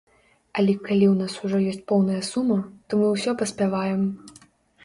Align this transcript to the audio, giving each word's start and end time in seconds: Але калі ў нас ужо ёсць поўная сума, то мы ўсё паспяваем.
Але 0.59 0.73
калі 0.87 1.05
ў 1.09 1.15
нас 1.19 1.33
ужо 1.47 1.57
ёсць 1.71 1.85
поўная 1.91 2.21
сума, 2.31 2.57
то 2.87 2.93
мы 3.03 3.11
ўсё 3.13 3.31
паспяваем. 3.43 4.01